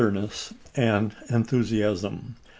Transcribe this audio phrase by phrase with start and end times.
[0.01, 2.35] terness and enthusiasm.